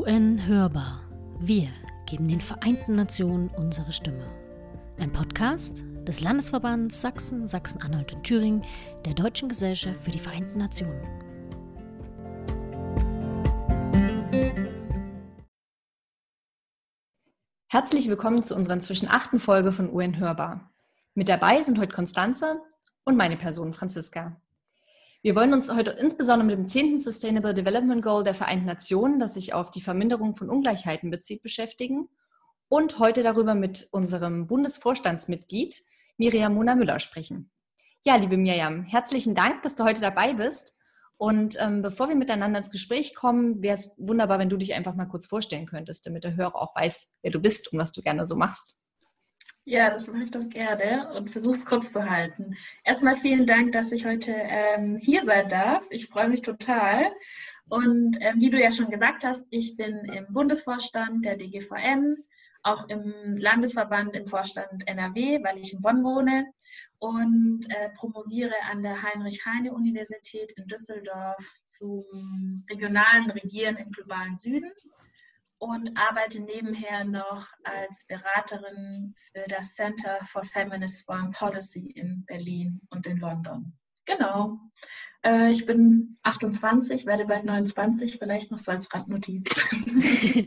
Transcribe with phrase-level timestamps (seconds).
[0.00, 1.06] UN Hörbar.
[1.40, 1.68] Wir
[2.06, 4.24] geben den Vereinten Nationen unsere Stimme.
[4.98, 8.62] Ein Podcast des Landesverbands Sachsen, Sachsen-Anhalt und Thüringen
[9.04, 11.02] der Deutschen Gesellschaft für die Vereinten Nationen.
[17.68, 20.72] Herzlich willkommen zu unserer inzwischen achten Folge von UN Hörbar.
[21.14, 22.62] Mit dabei sind heute Konstanze
[23.04, 24.40] und meine Person Franziska.
[25.22, 26.98] Wir wollen uns heute insbesondere mit dem 10.
[26.98, 32.08] Sustainable Development Goal der Vereinten Nationen, das sich auf die Verminderung von Ungleichheiten bezieht, beschäftigen
[32.68, 35.84] und heute darüber mit unserem Bundesvorstandsmitglied
[36.16, 37.50] Miriam Mona Müller sprechen.
[38.02, 40.74] Ja, liebe Miriam, herzlichen Dank, dass du heute dabei bist.
[41.18, 44.94] Und ähm, bevor wir miteinander ins Gespräch kommen, wäre es wunderbar, wenn du dich einfach
[44.94, 48.00] mal kurz vorstellen könntest, damit der Hörer auch weiß, wer du bist und was du
[48.00, 48.79] gerne so machst.
[49.64, 52.56] Ja, das mache ich doch gerne und versuche es kurz zu halten.
[52.82, 55.86] Erstmal vielen Dank, dass ich heute ähm, hier sein darf.
[55.90, 57.12] Ich freue mich total.
[57.68, 62.16] Und ähm, wie du ja schon gesagt hast, ich bin im Bundesvorstand der DGVN,
[62.62, 66.46] auch im Landesverband im Vorstand NRW, weil ich in Bonn wohne
[66.98, 74.70] und äh, promoviere an der Heinrich-Heine-Universität in Düsseldorf zum regionalen Regieren im globalen Süden
[75.60, 82.80] und arbeite nebenher noch als Beraterin für das Center for Feminist Foreign Policy in Berlin
[82.88, 83.74] und in London.
[84.06, 84.58] Genau.
[85.22, 89.44] Äh, ich bin 28, werde bald 29, vielleicht noch so als Randnotiz.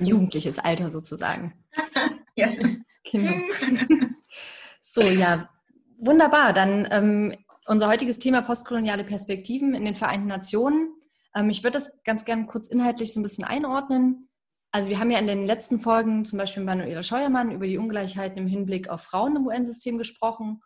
[0.00, 1.52] Jugendliches Alter sozusagen.
[2.36, 2.52] ja.
[3.10, 3.34] Genau.
[4.80, 5.48] So, ja,
[5.98, 6.52] wunderbar.
[6.52, 7.34] Dann ähm,
[7.66, 10.94] unser heutiges Thema postkoloniale Perspektiven in den Vereinten Nationen.
[11.34, 14.28] Ähm, ich würde das ganz gerne kurz inhaltlich so ein bisschen einordnen.
[14.72, 17.78] Also wir haben ja in den letzten Folgen zum Beispiel mit Manuela Scheuermann über die
[17.78, 20.62] Ungleichheiten im Hinblick auf Frauen im UN-System gesprochen.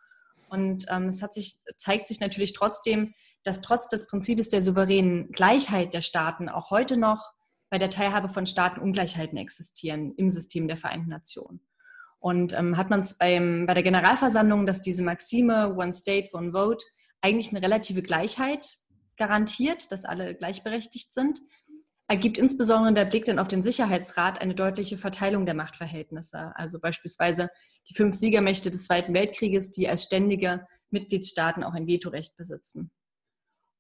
[0.49, 5.95] Und ähm, es sich, zeigt sich natürlich trotzdem, dass trotz des Prinzips der souveränen Gleichheit
[5.95, 7.33] der Staaten auch heute noch
[7.71, 11.61] bei der Teilhabe von Staaten Ungleichheiten existieren im System der Vereinten Nationen.
[12.19, 16.85] Und ähm, hat man es bei der Generalversammlung, dass diese Maxime One State, One Vote
[17.21, 18.69] eigentlich eine relative Gleichheit
[19.17, 21.41] garantiert, dass alle gleichberechtigt sind,
[22.07, 26.53] ergibt insbesondere der Blick dann auf den Sicherheitsrat eine deutliche Verteilung der Machtverhältnisse.
[26.55, 27.49] Also beispielsweise
[27.89, 32.91] die fünf Siegermächte des Zweiten Weltkrieges, die als ständige Mitgliedstaaten auch ein Vetorecht besitzen.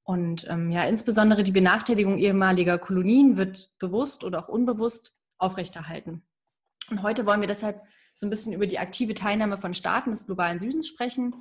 [0.02, 6.22] Und ähm, ja, insbesondere die Benachteiligung ehemaliger Kolonien wird bewusst oder auch unbewusst aufrechterhalten.
[6.90, 7.80] Und heute wollen wir deshalb
[8.12, 11.34] so ein bisschen über die aktive Teilnahme von Staaten des globalen Südens sprechen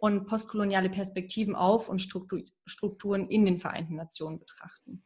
[0.00, 5.04] und postkoloniale Perspektiven auf und Strukturen in den Vereinten Nationen betrachten.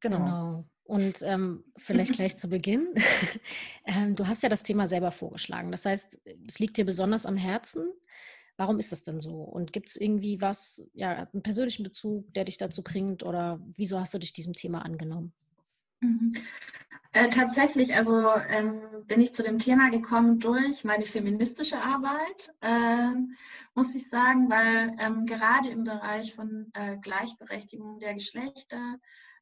[0.00, 0.16] Genau.
[0.18, 0.64] genau.
[0.84, 2.94] Und ähm, vielleicht gleich zu Beginn.
[3.84, 5.70] ähm, du hast ja das Thema selber vorgeschlagen.
[5.70, 7.92] Das heißt, es liegt dir besonders am Herzen.
[8.56, 9.42] Warum ist das denn so?
[9.42, 13.22] Und gibt es irgendwie was, ja, einen persönlichen Bezug, der dich dazu bringt?
[13.22, 15.34] Oder wieso hast du dich diesem Thema angenommen?
[16.00, 16.32] Mhm.
[17.12, 23.10] Äh, tatsächlich, also ähm, bin ich zu dem Thema gekommen durch meine feministische Arbeit, äh,
[23.74, 28.96] muss ich sagen, weil ähm, gerade im Bereich von äh, Gleichberechtigung der Geschlechter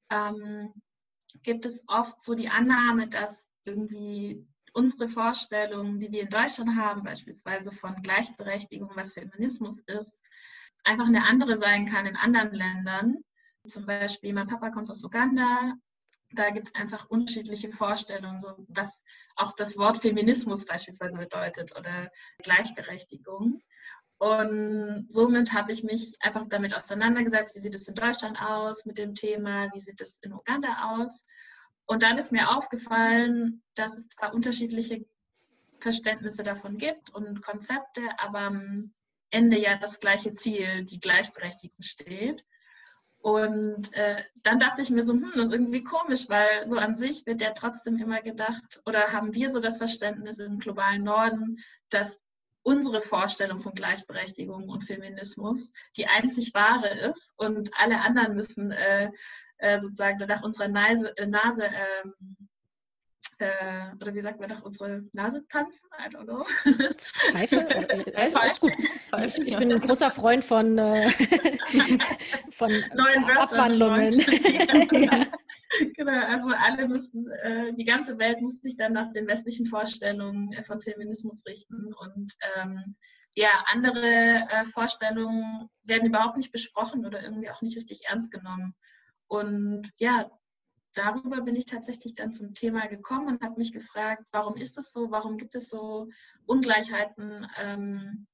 [0.09, 0.73] ähm,
[1.43, 7.03] gibt es oft so die Annahme, dass irgendwie unsere Vorstellungen, die wir in Deutschland haben,
[7.03, 10.23] beispielsweise von Gleichberechtigung, was Feminismus ist,
[10.85, 13.17] einfach eine andere sein kann in anderen Ländern.
[13.67, 15.75] Zum Beispiel, mein Papa kommt aus Uganda,
[16.33, 19.03] da gibt es einfach unterschiedliche Vorstellungen, so was
[19.37, 22.11] auch das Wort Feminismus beispielsweise bedeutet oder
[22.43, 23.63] Gleichberechtigung.
[24.19, 28.99] Und somit habe ich mich einfach damit auseinandergesetzt, wie sieht es in Deutschland aus mit
[28.99, 31.25] dem Thema, wie sieht es in Uganda aus.
[31.87, 35.07] Und dann ist mir aufgefallen, dass es zwar unterschiedliche
[35.79, 38.93] Verständnisse davon gibt und Konzepte, aber am
[39.31, 42.45] Ende ja das gleiche Ziel, die Gleichberechtigung steht.
[43.21, 46.95] Und äh, dann dachte ich mir so, hm, das ist irgendwie komisch, weil so an
[46.95, 51.59] sich wird ja trotzdem immer gedacht, oder haben wir so das Verständnis im globalen Norden,
[51.91, 52.21] dass
[52.63, 59.11] unsere Vorstellung von Gleichberechtigung und Feminismus die einzig wahre ist und alle anderen müssen äh,
[59.59, 62.15] äh, sozusagen nach unserer Nase, äh, Nase ähm,
[63.39, 65.87] äh, oder wie sagt man doch, unsere Nase tanzen?
[65.99, 66.45] I don't know.
[66.99, 67.59] Pfeife?
[68.19, 68.73] Äh, alles gut.
[69.25, 71.11] Ich, ich, bin ein großer Freund von, äh,
[72.51, 74.13] von Neuen Abwandlungen.
[74.93, 75.27] ja.
[75.95, 80.53] Genau, also alle müssen, äh, die ganze Welt muss sich dann nach den westlichen Vorstellungen
[80.53, 82.97] äh, von Feminismus richten und ähm,
[83.35, 88.75] ja, andere äh, Vorstellungen werden überhaupt nicht besprochen oder irgendwie auch nicht richtig ernst genommen.
[89.29, 90.31] Und ja,
[90.99, 94.91] darüber bin ich tatsächlich dann zum Thema gekommen und habe mich gefragt, warum ist das
[94.91, 95.11] so?
[95.11, 96.09] Warum gibt es so
[96.47, 98.27] Ungleichheiten ähm,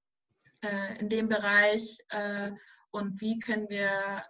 [0.62, 1.98] äh, in dem Bereich?
[2.08, 2.52] Äh,
[2.90, 4.24] und wie können wir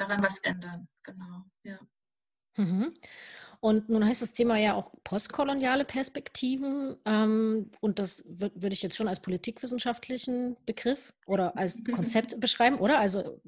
[0.00, 0.88] daran was ändern.
[1.02, 1.78] Genau, ja.
[2.56, 2.94] Mhm.
[3.60, 6.96] Und nun heißt das Thema ja auch postkoloniale Perspektiven.
[7.04, 12.98] Ähm, und das würde ich jetzt schon als politikwissenschaftlichen Begriff oder als Konzept beschreiben, oder?
[12.98, 13.40] Also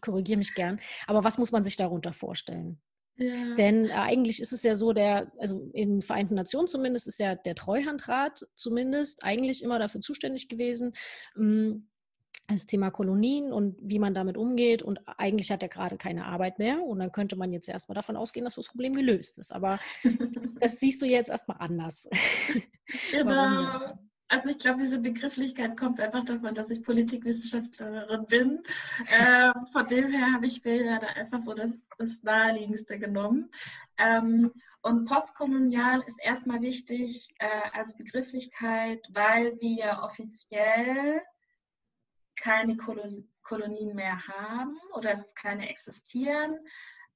[0.00, 0.80] korrigiere mich gern.
[1.06, 2.80] Aber was muss man sich darunter vorstellen?
[3.16, 3.54] Ja.
[3.54, 7.18] Denn äh, eigentlich ist es ja so, der, also in den Vereinten Nationen zumindest ist
[7.18, 10.94] ja der Treuhandrat zumindest eigentlich immer dafür zuständig gewesen,
[11.36, 11.86] ähm,
[12.48, 14.82] das Thema Kolonien und wie man damit umgeht.
[14.82, 16.82] Und eigentlich hat er gerade keine Arbeit mehr.
[16.82, 19.52] Und dann könnte man jetzt erstmal davon ausgehen, dass das Problem gelöst ist.
[19.52, 19.78] Aber
[20.60, 22.08] das siehst du jetzt erstmal anders.
[23.12, 23.98] Genau.
[24.30, 28.62] Also ich glaube, diese Begrifflichkeit kommt einfach davon, dass ich Politikwissenschaftlerin bin.
[29.08, 33.50] Äh, von dem her habe ich mir da einfach so das, das Naheliegendste genommen.
[33.98, 41.20] Ähm, und postkolonial ist erstmal wichtig äh, als Begrifflichkeit, weil wir offiziell
[42.36, 42.76] keine
[43.42, 46.56] Kolonien mehr haben oder es keine existieren,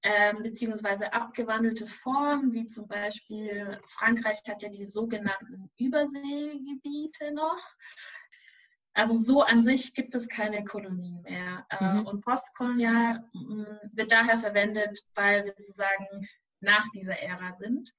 [0.06, 7.59] ähm, beziehungsweise abgewandelte Formen, wie zum Beispiel Frankreich hat ja die sogenannten Überseegebiete noch.
[8.93, 11.67] Also so an sich gibt es keine Kolonien mehr.
[11.71, 12.06] Äh, mhm.
[12.06, 16.29] Und postkolonial mm, wird daher verwendet, weil wir sozusagen
[16.61, 17.91] nach dieser Ära sind.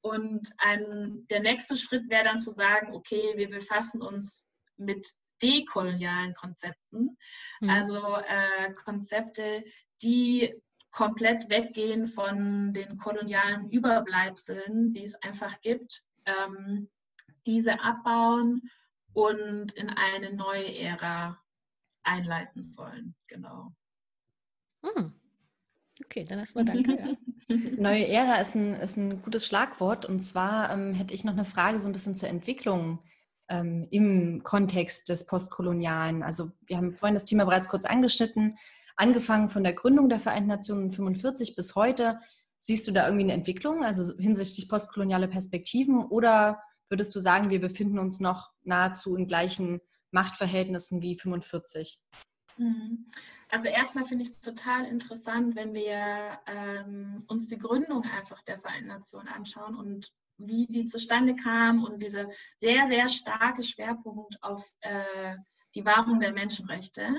[0.00, 4.44] Und ein, der nächste Schritt wäre dann zu sagen, okay, wir befassen uns
[4.76, 5.04] mit
[5.42, 7.18] dekolonialen Konzepten,
[7.60, 7.70] mhm.
[7.70, 9.64] also äh, Konzepte,
[10.02, 10.54] die
[10.98, 16.88] komplett weggehen von den kolonialen Überbleibseln, die es einfach gibt, ähm,
[17.46, 18.68] diese abbauen
[19.12, 21.38] und in eine neue Ära
[22.02, 23.14] einleiten sollen.
[23.28, 23.72] Genau.
[24.82, 25.12] Hm.
[26.04, 27.16] Okay, dann erstmal danke.
[27.48, 30.04] Neue Ära ist ein, ist ein gutes Schlagwort.
[30.04, 32.98] Und zwar ähm, hätte ich noch eine Frage so ein bisschen zur Entwicklung
[33.48, 36.24] ähm, im Kontext des Postkolonialen.
[36.24, 38.56] Also wir haben vorhin das Thema bereits kurz angeschnitten,
[38.98, 42.20] angefangen von der Gründung der Vereinten Nationen 45 bis heute.
[42.58, 47.60] Siehst du da irgendwie eine Entwicklung, also hinsichtlich postkoloniale Perspektiven, oder würdest du sagen, wir
[47.60, 49.80] befinden uns noch nahezu in gleichen
[50.10, 52.00] Machtverhältnissen wie 45?
[52.56, 53.06] Mhm.
[53.50, 58.58] Also erstmal finde ich es total interessant, wenn wir ähm, uns die Gründung einfach der
[58.58, 64.68] Vereinten Nationen anschauen und wie die zustande kam und dieser sehr, sehr starke Schwerpunkt auf
[64.80, 65.36] äh,
[65.74, 67.16] die Wahrung der Menschenrechte.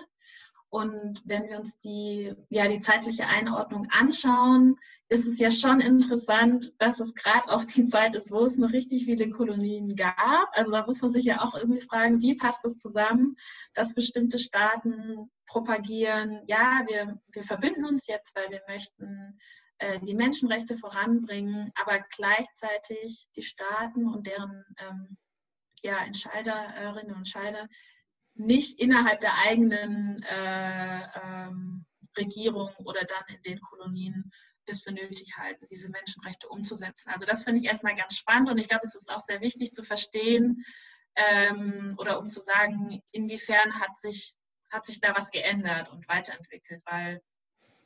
[0.70, 4.78] Und wenn wir uns die, ja, die zeitliche Einordnung anschauen,
[5.08, 8.72] ist es ja schon interessant, dass es gerade auch die Zeit ist, wo es noch
[8.72, 10.50] richtig viele Kolonien gab.
[10.52, 13.36] Also da muss man sich ja auch irgendwie fragen, wie passt das zusammen,
[13.74, 19.40] dass bestimmte Staaten propagieren, ja, wir, wir verbinden uns jetzt, weil wir möchten
[19.80, 25.18] äh, die Menschenrechte voranbringen, aber gleichzeitig die Staaten und deren ähm,
[25.82, 27.68] ja, Entscheiderinnen und Entscheider
[28.40, 31.86] nicht innerhalb der eigenen äh, ähm,
[32.18, 34.32] Regierung oder dann in den Kolonien
[34.66, 37.10] das für nötig halten, diese Menschenrechte umzusetzen.
[37.10, 39.74] Also das finde ich erstmal ganz spannend und ich glaube, es ist auch sehr wichtig
[39.74, 40.64] zu verstehen
[41.16, 44.36] ähm, oder um zu sagen, inwiefern hat sich,
[44.70, 47.22] hat sich da was geändert und weiterentwickelt, weil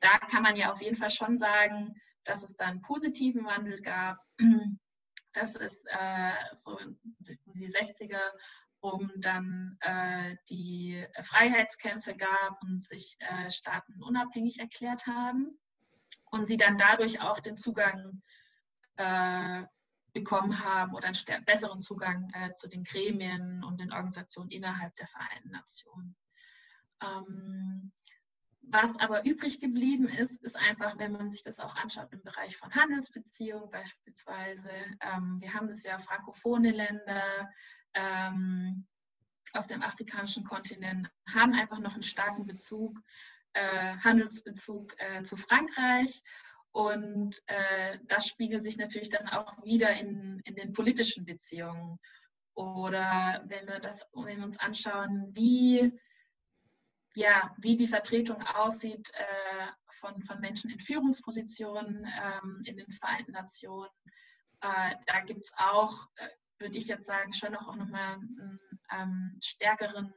[0.01, 1.95] da kann man ja auf jeden Fall schon sagen,
[2.25, 4.17] dass es da einen positiven Wandel gab,
[5.33, 6.77] dass es äh, so
[7.45, 8.19] die 60er
[8.83, 15.57] rum dann äh, die Freiheitskämpfe gab und sich äh, Staaten unabhängig erklärt haben
[16.31, 18.21] und sie dann dadurch auch den Zugang
[18.97, 19.63] äh,
[20.13, 25.07] bekommen haben oder einen besseren Zugang äh, zu den Gremien und den Organisationen innerhalb der
[25.07, 26.15] Vereinten Nationen.
[27.01, 27.91] Ähm,
[28.61, 32.55] was aber übrig geblieben ist, ist einfach, wenn man sich das auch anschaut im Bereich
[32.55, 34.69] von Handelsbeziehungen beispielsweise.
[35.01, 37.49] Ähm, wir haben das ja frankophone Länder
[37.93, 38.85] ähm,
[39.53, 42.99] auf dem afrikanischen Kontinent, haben einfach noch einen starken Bezug,
[43.53, 46.23] äh, Handelsbezug äh, zu Frankreich.
[46.71, 51.99] Und äh, das spiegelt sich natürlich dann auch wieder in, in den politischen Beziehungen.
[52.55, 55.93] Oder wenn wir, das, wenn wir uns anschauen, wie
[57.15, 63.33] ja, wie die Vertretung aussieht äh, von, von Menschen in Führungspositionen ähm, in den Vereinten
[63.33, 63.89] Nationen.
[64.61, 66.27] Äh, da gibt es auch, äh,
[66.59, 68.59] würde ich jetzt sagen, schon auch nochmal einen
[68.91, 70.13] ähm, stärkeren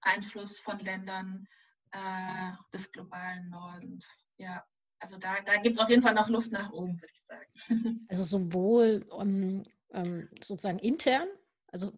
[0.00, 1.46] Einfluss von Ländern
[1.92, 4.24] äh, des globalen Nordens.
[4.38, 4.64] Ja,
[4.98, 8.06] also da, da gibt es auf jeden Fall noch Luft nach oben, würde ich sagen.
[8.08, 11.28] Also sowohl um, um, sozusagen intern,
[11.68, 11.92] also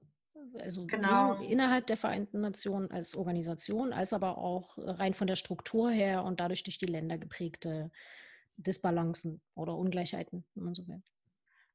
[0.61, 1.35] also genau.
[1.35, 6.25] in, innerhalb der Vereinten Nationen als Organisation, als aber auch rein von der Struktur her
[6.25, 7.91] und dadurch durch die Länder geprägte
[8.57, 11.03] Disbalancen oder Ungleichheiten, wenn man so will.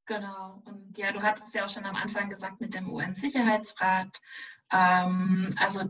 [0.09, 0.63] Genau.
[0.65, 4.19] Und ja, du hattest ja auch schon am Anfang gesagt mit dem UN-Sicherheitsrat.
[4.71, 5.83] Ähm, also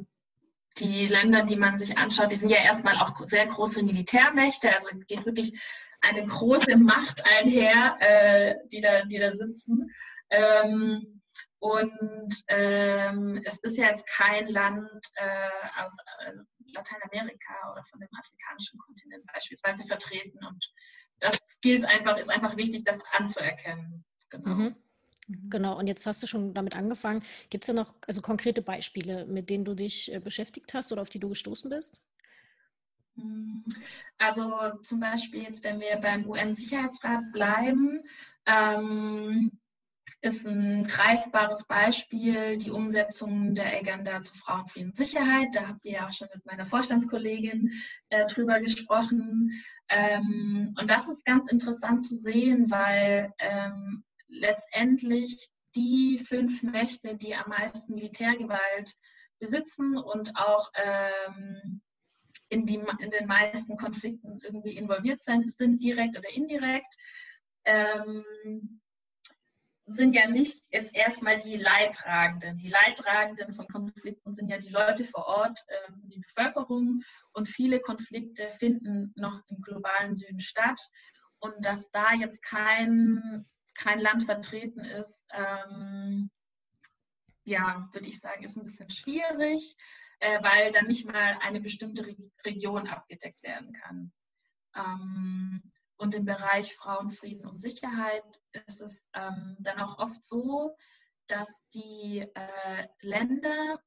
[0.78, 4.90] die Länder, die man sich anschaut, die sind ja erstmal auch sehr große Militärmächte, also
[5.08, 5.58] geht wirklich
[6.02, 9.90] eine große Macht einher, äh, die, da, die da sitzen.
[10.30, 11.22] Ähm,
[11.60, 15.96] und ähm, es ist ja jetzt kein Land äh, aus
[16.26, 16.34] äh,
[16.74, 20.44] Lateinamerika oder von dem afrikanischen Kontinent beispielsweise vertreten.
[20.46, 20.74] Und
[21.20, 24.04] das gilt einfach, ist einfach wichtig, das anzuerkennen.
[24.30, 24.50] Genau.
[24.56, 24.76] Mhm.
[25.50, 27.24] Genau, und jetzt hast du schon damit angefangen.
[27.52, 31.04] Gibt es da noch also konkrete Beispiele, mit denen du dich äh, beschäftigt hast oder
[31.04, 32.02] auf die du gestoßen bist?
[33.16, 33.64] Mhm.
[34.18, 38.02] Also zum Beispiel jetzt, wenn wir beim UN-Sicherheitsrat bleiben,
[38.48, 39.52] ähm,
[40.22, 45.50] ist ein greifbares Beispiel die Umsetzung der Agenda zu Frauen, Frieden und Sicherheit.
[45.54, 47.72] Da habt ihr ja auch schon mit meiner Vorstandskollegin
[48.10, 49.64] äh, drüber gesprochen.
[49.88, 57.36] Ähm, und das ist ganz interessant zu sehen, weil ähm, letztendlich die fünf Mächte, die
[57.36, 58.94] am meisten Militärgewalt
[59.40, 61.82] besitzen und auch ähm,
[62.50, 66.94] in, die, in den meisten Konflikten irgendwie involviert sind, sind direkt oder indirekt,
[67.66, 68.24] ähm,
[69.86, 72.58] sind ja nicht jetzt erstmal die Leidtragenden.
[72.58, 77.02] Die Leidtragenden von Konflikten sind ja die Leute vor Ort, äh, die Bevölkerung.
[77.34, 80.80] Und viele Konflikte finden noch im globalen Süden statt.
[81.40, 83.46] Und dass da jetzt kein,
[83.80, 86.30] kein Land vertreten ist, ähm,
[87.46, 89.76] ja, würde ich sagen, ist ein bisschen schwierig,
[90.20, 94.12] äh, weil dann nicht mal eine bestimmte Re Region abgedeckt werden kann.
[94.76, 98.24] Ähm, und im Bereich Frauen, Frieden und Sicherheit
[98.68, 100.76] ist es ähm, dann auch oft so,
[101.28, 103.82] dass die äh, Länder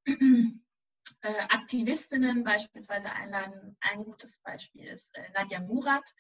[1.23, 3.77] äh, Aktivistinnen beispielsweise einladen.
[3.81, 6.15] Ein gutes Beispiel ist äh, Nadja Murat,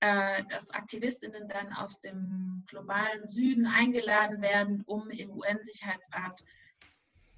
[0.00, 6.44] dass Aktivistinnen dann aus dem globalen Süden eingeladen werden, um im UN-Sicherheitsrat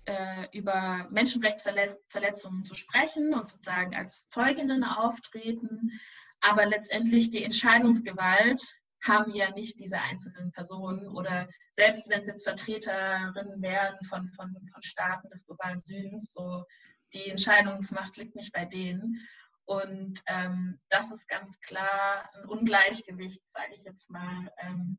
[0.07, 5.93] äh, über Menschenrechtsverletzungen zu sprechen und sozusagen als Zeuginnen auftreten.
[6.41, 8.63] Aber letztendlich die Entscheidungsgewalt
[9.03, 14.55] haben ja nicht diese einzelnen Personen oder selbst wenn es jetzt Vertreterinnen wären von, von,
[14.73, 16.65] von Staaten des globalen Südens, so
[17.13, 19.21] die Entscheidungsmacht liegt nicht bei denen.
[19.67, 24.99] Und ähm, das ist ganz klar ein Ungleichgewicht, sage ich jetzt mal, ähm,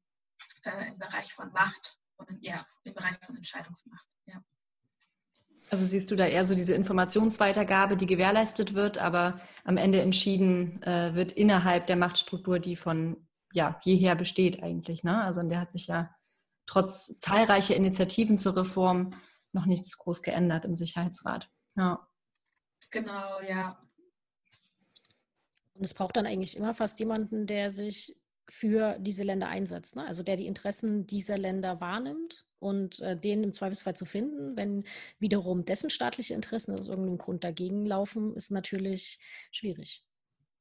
[0.64, 4.08] äh, im Bereich von Macht und ja, im Bereich von Entscheidungsmacht.
[4.26, 4.44] Ja.
[5.70, 10.82] Also siehst du da eher so diese Informationsweitergabe, die gewährleistet wird, aber am Ende entschieden
[10.84, 15.04] äh, wird innerhalb der Machtstruktur, die von ja, jeher besteht eigentlich.
[15.04, 15.24] Ne?
[15.24, 16.14] Also in der hat sich ja
[16.66, 19.14] trotz zahlreicher Initiativen zur Reform
[19.54, 21.50] noch nichts groß geändert im Sicherheitsrat.
[21.76, 22.08] Ja.
[22.92, 23.82] Genau, ja.
[25.78, 28.16] Und es braucht dann eigentlich immer fast jemanden, der sich
[28.50, 30.06] für diese Länder einsetzt, ne?
[30.06, 34.86] also der die Interessen dieser Länder wahrnimmt und äh, den im Zweifelsfall zu finden, wenn
[35.20, 39.20] wiederum dessen staatliche Interessen aus irgendeinem Grund dagegen laufen, ist natürlich
[39.52, 40.04] schwierig.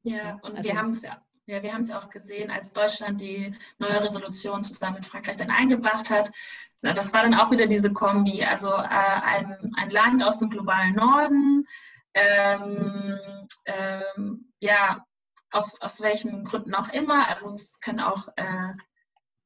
[0.03, 1.23] Ja, und also, wir haben es ja.
[1.49, 5.37] Ja, wir haben es ja auch gesehen, als Deutschland die neue Resolution zusammen mit Frankreich
[5.37, 6.33] dann eingebracht hat.
[6.83, 10.97] Das war dann auch wieder diese Kombi, also äh, ein, ein Land aus dem globalen
[10.97, 11.65] Norden,
[12.15, 15.06] ähm, ähm, ja,
[15.57, 18.73] aus, aus welchen Gründen auch immer, also es können auch äh,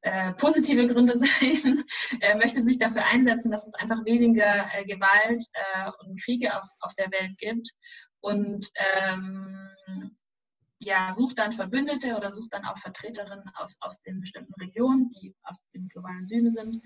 [0.01, 1.83] äh, positive Gründe sein,
[2.19, 6.69] er möchte sich dafür einsetzen, dass es einfach weniger äh, Gewalt äh, und Kriege auf,
[6.81, 7.69] auf der Welt gibt
[8.19, 9.69] und ähm,
[10.79, 15.35] ja, sucht dann Verbündete oder sucht dann auch Vertreterinnen aus, aus den bestimmten Regionen, die
[15.43, 16.83] aus dem globalen Süden sind.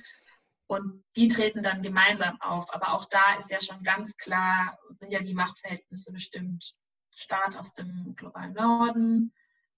[0.68, 2.74] Und die treten dann gemeinsam auf.
[2.74, 6.76] Aber auch da ist ja schon ganz klar, sind ja die Machtverhältnisse bestimmt.
[7.16, 9.34] Staat aus dem globalen Norden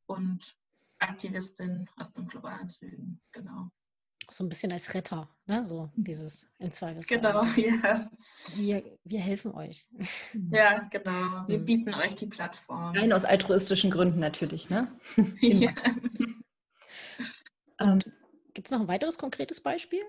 [0.07, 0.57] und
[0.99, 3.69] Aktivistin aus dem globalen Süden, genau.
[4.29, 5.63] So ein bisschen als Retter, ne?
[5.63, 7.17] so dieses im Zweifelsfall.
[7.17, 8.11] Genau, also ja.
[8.55, 9.87] Wir, wir helfen euch.
[10.51, 11.47] Ja, genau.
[11.47, 11.65] Wir mhm.
[11.65, 12.93] bieten euch die Plattform.
[12.93, 14.91] Rein aus altruistischen Gründen natürlich, ne?
[15.39, 15.71] ja.
[17.79, 18.01] ähm,
[18.53, 20.03] Gibt es noch ein weiteres konkretes Beispiel?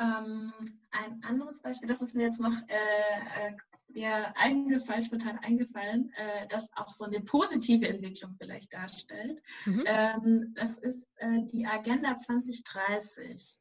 [0.00, 0.52] Ähm,
[0.90, 3.52] ein anderes Beispiel, das ist mir jetzt noch äh, äh
[3.92, 9.42] mir eingefallen, spontan eingefallen, äh, das auch so eine positive Entwicklung vielleicht darstellt.
[9.64, 9.84] Mhm.
[9.86, 13.56] Ähm, das ist äh, die Agenda 2030.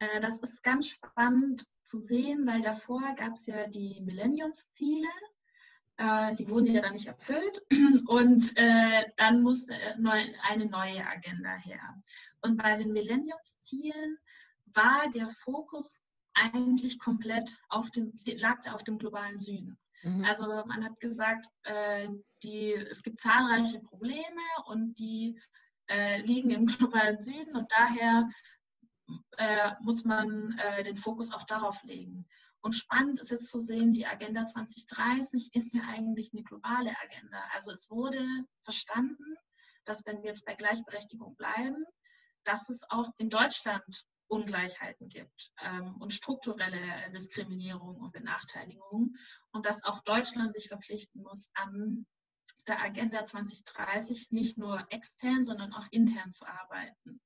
[0.00, 5.08] Äh, das ist ganz spannend zu sehen, weil davor gab es ja die Millenniumsziele.
[5.96, 7.62] Äh, die wurden ja dann nicht erfüllt
[8.06, 11.80] und äh, dann musste neu, eine neue Agenda her.
[12.42, 14.18] Und bei den Millenniumszielen
[14.74, 16.00] war der Fokus
[16.34, 19.78] eigentlich komplett auf dem, lag auf dem globalen Süden.
[20.02, 20.24] Mhm.
[20.24, 22.08] Also man hat gesagt, äh,
[22.42, 25.40] die, es gibt zahlreiche Probleme und die
[25.88, 28.28] äh, liegen im globalen Süden und daher
[29.36, 32.26] äh, muss man äh, den Fokus auch darauf legen.
[32.60, 37.42] Und spannend ist jetzt zu sehen, die Agenda 2030 ist ja eigentlich eine globale Agenda.
[37.52, 38.26] Also es wurde
[38.62, 39.36] verstanden,
[39.84, 41.84] dass wenn wir jetzt bei Gleichberechtigung bleiben,
[42.44, 49.14] dass es auch in Deutschland Ungleichheiten gibt ähm, und strukturelle Diskriminierung und Benachteiligung
[49.52, 52.06] und dass auch Deutschland sich verpflichten muss, an
[52.66, 57.20] der Agenda 2030 nicht nur extern, sondern auch intern zu arbeiten.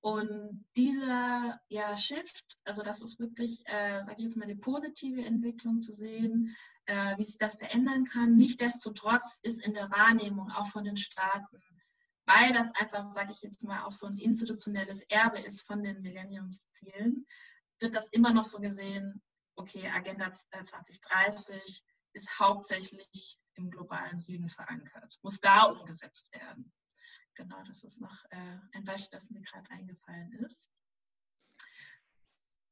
[0.00, 5.24] Und dieser ja, Shift, also das ist wirklich, äh, sage ich jetzt mal, eine positive
[5.24, 8.36] Entwicklung zu sehen, äh, wie sich das verändern kann.
[8.36, 11.58] Nichtsdestotrotz ist in der Wahrnehmung auch von den Staaten,
[12.26, 16.00] weil das einfach, sage ich jetzt mal, auch so ein institutionelles Erbe ist von den
[16.00, 17.26] Millenniumszielen,
[17.80, 19.22] wird das immer noch so gesehen,
[19.56, 26.72] okay, Agenda 2030 ist hauptsächlich im globalen Süden verankert, muss da umgesetzt werden.
[27.34, 30.70] Genau, das ist noch äh, ein Beispiel, das mir gerade eingefallen ist.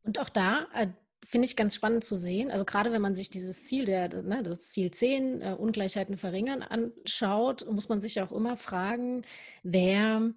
[0.03, 0.93] Und auch da äh,
[1.25, 4.43] finde ich ganz spannend zu sehen, also gerade wenn man sich dieses Ziel, der, ne,
[4.43, 9.25] das Ziel 10, äh, Ungleichheiten verringern, anschaut, muss man sich auch immer fragen,
[9.63, 10.33] wer,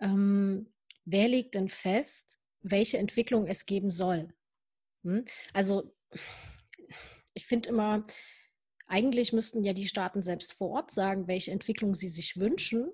[0.00, 0.72] ähm,
[1.04, 4.32] wer legt denn fest, welche Entwicklung es geben soll.
[5.04, 5.24] Hm?
[5.52, 5.94] Also
[7.34, 8.02] ich finde immer,
[8.86, 12.90] eigentlich müssten ja die Staaten selbst vor Ort sagen, welche Entwicklung sie sich wünschen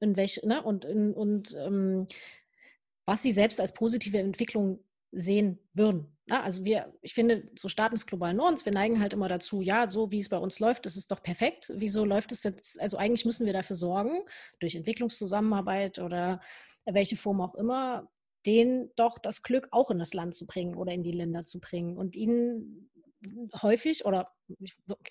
[0.00, 2.06] in welche, ne, und, in, und ähm,
[3.04, 4.82] was sie selbst als positive Entwicklung
[5.12, 6.16] sehen würden.
[6.30, 9.62] Ja, also wir, ich finde, so Staaten des globalen Nordens, wir neigen halt immer dazu,
[9.62, 11.72] ja, so wie es bei uns läuft, das ist doch perfekt.
[11.74, 12.80] Wieso läuft es jetzt?
[12.80, 14.22] Also eigentlich müssen wir dafür sorgen,
[14.60, 16.40] durch Entwicklungszusammenarbeit oder
[16.86, 18.08] welche Form auch immer,
[18.46, 21.58] denen doch das Glück auch in das Land zu bringen oder in die Länder zu
[21.58, 22.92] bringen und ihnen
[23.62, 24.32] häufig oder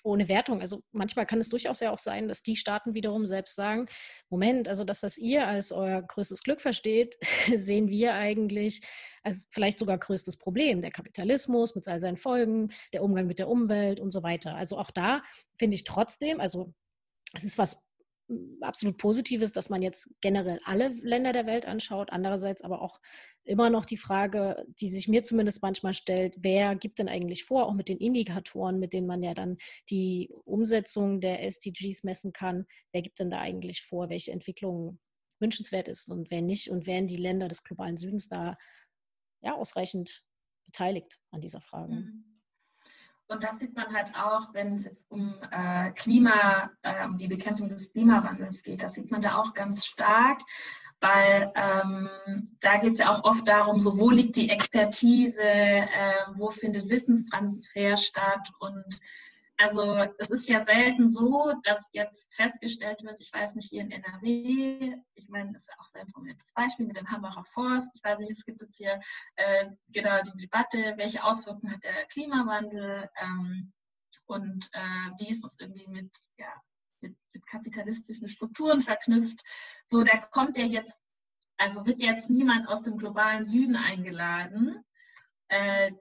[0.02, 3.54] ohne Wertung, also manchmal kann es durchaus ja auch sein, dass die Staaten wiederum selbst
[3.54, 3.86] sagen,
[4.28, 7.16] Moment, also das, was ihr als euer größtes Glück versteht,
[7.56, 8.82] sehen wir eigentlich
[9.22, 13.48] als vielleicht sogar größtes Problem, der Kapitalismus mit all seinen Folgen, der Umgang mit der
[13.48, 14.56] Umwelt und so weiter.
[14.56, 15.22] Also auch da
[15.58, 16.74] finde ich trotzdem, also
[17.34, 17.89] es ist was
[18.60, 22.10] absolut Positives, dass man jetzt generell alle Länder der Welt anschaut.
[22.10, 23.00] Andererseits aber auch
[23.44, 27.66] immer noch die Frage, die sich mir zumindest manchmal stellt, wer gibt denn eigentlich vor,
[27.66, 29.56] auch mit den Indikatoren, mit denen man ja dann
[29.88, 34.98] die Umsetzung der SDGs messen kann, wer gibt denn da eigentlich vor, welche Entwicklung
[35.40, 38.56] wünschenswert ist und wer nicht und werden die Länder des globalen Südens da
[39.42, 40.22] ja ausreichend
[40.66, 41.94] beteiligt an dieser Frage.
[41.94, 42.39] Mhm.
[43.30, 47.28] Und das sieht man halt auch, wenn es jetzt um äh, Klima, äh, um die
[47.28, 48.82] Bekämpfung des Klimawandels geht.
[48.82, 50.40] Das sieht man da auch ganz stark,
[51.00, 52.08] weil ähm,
[52.60, 55.86] da geht es ja auch oft darum, so wo liegt die Expertise, äh,
[56.34, 59.00] wo findet Wissenstransfer statt und
[59.60, 63.90] also es ist ja selten so, dass jetzt festgestellt wird, ich weiß nicht, hier in
[63.90, 68.02] NRW, ich meine, das ist ja auch ein prominentes Beispiel mit dem Hambacher Forst, ich
[68.02, 68.98] weiß nicht, es gibt jetzt hier
[69.36, 73.72] äh, genau die Debatte, welche Auswirkungen hat der Klimawandel ähm,
[74.24, 76.52] und äh, wie ist das irgendwie mit, ja,
[77.00, 79.40] mit, mit kapitalistischen Strukturen verknüpft.
[79.84, 80.98] So, da kommt ja jetzt,
[81.58, 84.84] also wird jetzt niemand aus dem globalen Süden eingeladen,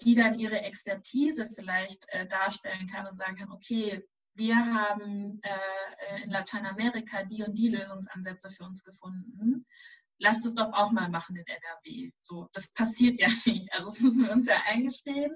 [0.04, 4.04] die dann ihre Expertise vielleicht äh, darstellen kann und sagen kann, okay,
[4.36, 9.66] wir haben äh, in Lateinamerika die und die Lösungsansätze für uns gefunden.
[10.18, 12.12] Lasst es doch auch mal machen in NRW.
[12.20, 13.72] So, das passiert ja nicht.
[13.74, 15.36] Also das müssen wir uns ja eingestehen.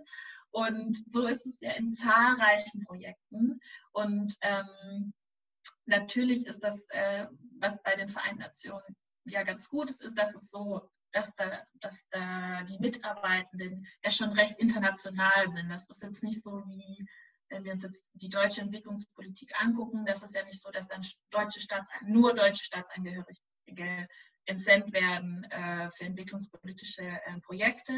[0.51, 3.59] Und so ist es ja in zahlreichen Projekten.
[3.91, 5.13] Und ähm,
[5.85, 7.27] natürlich ist das, äh,
[7.59, 8.95] was bei den Vereinten Nationen
[9.25, 14.11] ja ganz gut ist, ist, dass es so dass da, dass da die Mitarbeitenden ja
[14.11, 15.69] schon recht international sind.
[15.69, 17.05] Das ist jetzt nicht so wie,
[17.49, 21.05] wenn wir uns jetzt die deutsche Entwicklungspolitik angucken, das ist ja nicht so, dass dann
[21.29, 21.59] deutsche
[22.05, 24.07] nur deutsche Staatsangehörige
[24.45, 27.93] entsendet werden äh, für entwicklungspolitische äh, Projekte,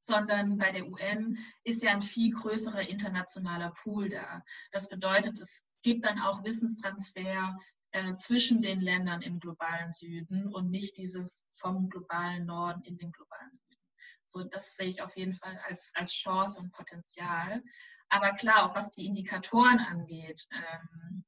[0.00, 4.42] sondern bei der UN ist ja ein viel größerer internationaler Pool da.
[4.70, 7.56] Das bedeutet, es gibt dann auch Wissenstransfer
[7.96, 13.10] äh, zwischen den Ländern im globalen Süden und nicht dieses vom globalen Norden in den
[13.10, 13.80] globalen Süden.
[14.26, 17.62] So, das sehe ich auf jeden Fall als, als Chance und Potenzial.
[18.10, 21.24] Aber klar, auch was die Indikatoren angeht, ähm,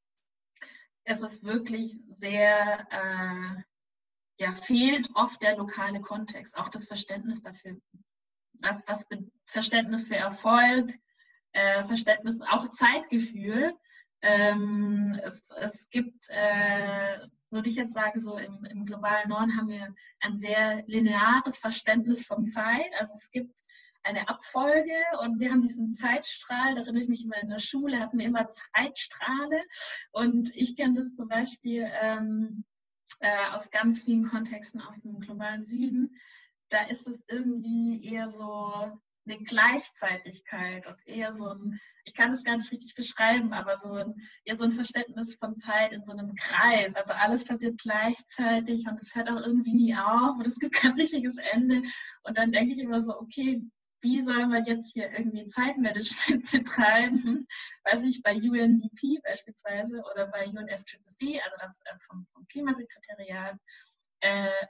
[1.04, 3.62] es ist wirklich sehr, äh,
[4.38, 7.80] ja, fehlt oft der lokale Kontext, auch das Verständnis dafür,
[8.60, 9.08] was, was
[9.46, 10.92] Verständnis für Erfolg,
[11.52, 13.74] äh, Verständnis, auch Zeitgefühl
[14.22, 17.18] ähm, es, es gibt, äh,
[17.50, 22.26] würde ich jetzt sagen, so im, im globalen Norden haben wir ein sehr lineares Verständnis
[22.26, 22.94] von Zeit.
[22.98, 23.58] Also es gibt
[24.02, 28.00] eine Abfolge und wir haben diesen Zeitstrahl, da erinnere ich mich immer in der Schule,
[28.00, 29.62] hatten wir immer Zeitstrahle
[30.12, 32.64] und ich kenne das zum Beispiel ähm,
[33.20, 36.16] äh, aus ganz vielen Kontexten aus dem globalen Süden.
[36.70, 42.44] Da ist es irgendwie eher so eine Gleichzeitigkeit und eher so ein, ich kann das
[42.44, 44.14] gar nicht richtig beschreiben, aber so ein,
[44.44, 46.94] eher so ein Verständnis von Zeit in so einem Kreis.
[46.94, 50.92] Also alles passiert gleichzeitig und es hört auch irgendwie nie auf und es gibt kein
[51.00, 51.82] richtiges Ende.
[52.22, 53.62] Und dann denke ich immer so, okay,
[54.00, 57.46] wie sollen wir jetzt hier irgendwie Zeitmanagement betreiben?
[57.84, 63.56] Weiß ich, bei UNDP beispielsweise oder bei UNFCCC, also das äh, vom, vom Klimasekretariat,
[64.20, 64.66] äh,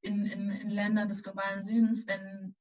[0.00, 2.54] in, in, in Ländern des globalen Südens, wenn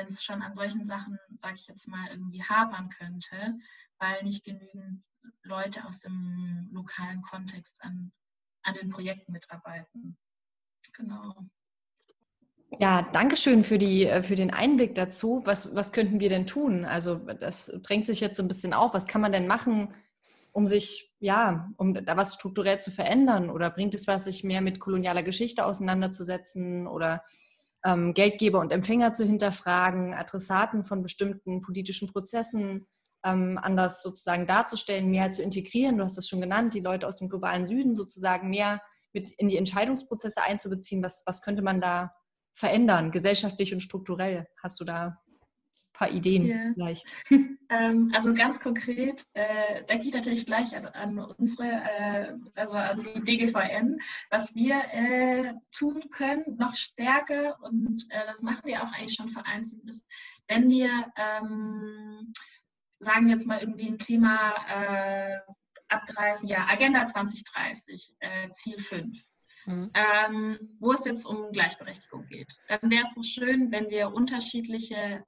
[0.00, 3.58] wenn es schon an solchen Sachen, sage ich jetzt mal, irgendwie hapern könnte,
[3.98, 5.02] weil nicht genügend
[5.42, 8.12] Leute aus dem lokalen Kontext an,
[8.62, 10.16] an den Projekten mitarbeiten.
[10.94, 11.34] Genau.
[12.78, 15.42] Ja, danke schön für, die, äh, für den Einblick dazu.
[15.44, 16.84] Was, was könnten wir denn tun?
[16.84, 18.94] Also das drängt sich jetzt so ein bisschen auf.
[18.94, 19.92] Was kann man denn machen,
[20.52, 23.50] um sich, ja, um da was strukturell zu verändern?
[23.50, 26.86] Oder bringt es was, sich mehr mit kolonialer Geschichte auseinanderzusetzen?
[26.86, 27.24] Oder
[27.84, 32.86] ähm, Geldgeber und Empfänger zu hinterfragen, Adressaten von bestimmten politischen Prozessen
[33.24, 35.98] ähm, anders sozusagen darzustellen, mehr zu integrieren.
[35.98, 38.80] Du hast es schon genannt, die Leute aus dem globalen Süden sozusagen mehr
[39.12, 41.02] mit in die Entscheidungsprozesse einzubeziehen.
[41.02, 42.14] Was, was könnte man da
[42.54, 44.46] verändern, gesellschaftlich und strukturell?
[44.62, 45.20] Hast du da
[46.00, 46.72] paar Ideen yeah.
[46.74, 47.06] vielleicht?
[47.72, 53.06] Ähm, also ganz konkret äh, denke ich natürlich gleich also an unsere, äh, also an
[53.14, 58.92] die DGVN, was wir äh, tun können, noch stärker und äh, das machen wir auch
[58.92, 60.04] eigentlich schon vereinzelt, ist,
[60.48, 62.32] wenn wir, ähm,
[62.98, 65.38] sagen wir jetzt mal irgendwie ein Thema äh,
[65.86, 69.16] abgreifen, ja, Agenda 2030, äh, Ziel 5.
[69.66, 69.90] Mhm.
[69.94, 72.52] Ähm, wo es jetzt um Gleichberechtigung geht.
[72.66, 75.22] Dann wäre es so schön, wenn wir unterschiedliche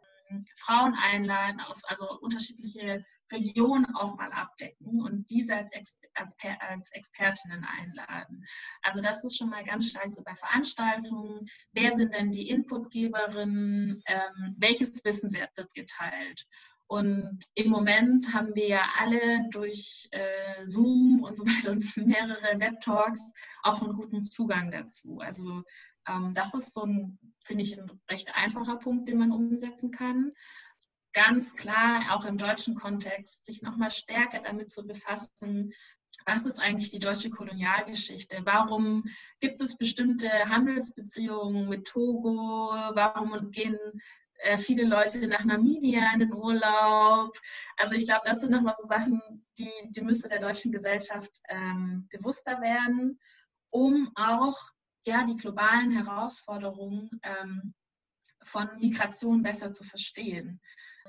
[0.57, 7.65] Frauen einladen, aus, also unterschiedliche Religionen auch mal abdecken und diese als, Ex, als Expertinnen
[7.65, 8.45] einladen.
[8.83, 11.49] Also das ist schon mal ganz stark so bei Veranstaltungen.
[11.73, 14.03] Wer sind denn die Inputgeberinnen?
[14.07, 16.47] Ähm, welches Wissen wird, wird geteilt?
[16.93, 22.61] Und im Moment haben wir ja alle durch äh, Zoom und so weiter und mehrere
[22.61, 23.21] Web-Talks
[23.63, 25.19] auch einen guten Zugang dazu.
[25.21, 25.63] Also
[26.09, 30.33] ähm, das ist so ein, finde ich, ein recht einfacher Punkt, den man umsetzen kann.
[31.13, 35.73] Ganz klar, auch im deutschen Kontext, sich nochmal stärker damit zu befassen,
[36.27, 38.43] was ist eigentlich die deutsche Kolonialgeschichte?
[38.45, 39.05] Warum
[39.41, 42.71] gibt es bestimmte Handelsbeziehungen mit Togo?
[42.95, 43.79] Warum gehen
[44.39, 47.37] äh, viele Leute nach Namibia in den Urlaub?
[47.77, 49.21] Also ich glaube, das sind nochmal so Sachen,
[49.59, 53.19] die, die müsste der deutschen Gesellschaft ähm, bewusster werden,
[53.71, 54.59] um auch
[55.07, 57.75] ja, die globalen Herausforderungen ähm,
[58.43, 60.61] von Migration besser zu verstehen.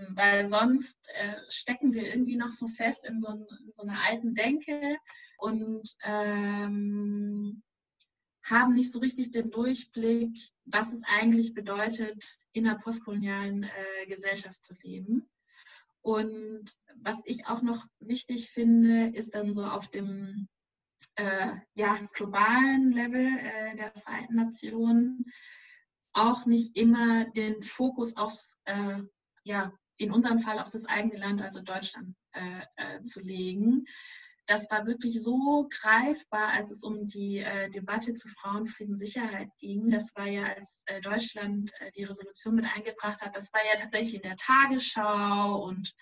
[0.09, 4.33] Weil sonst äh, stecken wir irgendwie noch so fest in so, in so einer alten
[4.33, 4.97] Denke
[5.37, 7.61] und ähm,
[8.43, 14.61] haben nicht so richtig den Durchblick, was es eigentlich bedeutet, in einer postkolonialen äh, Gesellschaft
[14.63, 15.29] zu leben.
[16.01, 20.49] Und was ich auch noch wichtig finde, ist dann so auf dem
[21.15, 25.25] äh, ja, globalen Level äh, der Vereinten Nationen
[26.13, 28.99] auch nicht immer den Fokus aufs, äh,
[29.43, 33.85] ja, in unserem Fall auf das eigene Land, also Deutschland, äh, äh, zu legen.
[34.45, 39.89] Das war wirklich so greifbar, als es um die äh, Debatte zu Frauenfrieden, Sicherheit ging.
[39.89, 44.29] Das war ja, als Deutschland die Resolution mit eingebracht hat, das war ja tatsächlich in
[44.29, 45.93] der Tagesschau und